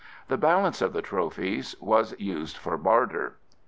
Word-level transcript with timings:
The 0.29 0.35
balance 0.37 0.81
of 0.81 0.93
the 0.93 1.03
trophies 1.03 1.75
was 1.79 2.15
used 2.17 2.57
for 2.57 2.75
barter. 2.75 3.37